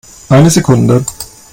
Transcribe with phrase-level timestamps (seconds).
[0.29, 1.05] Eine Sekunde